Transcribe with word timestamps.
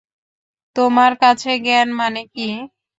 তোমার 0.75 1.11
কাছে 1.21 1.51
জ্ঞান 1.63 1.87
মানে 1.99 2.21
কী? 2.33 2.47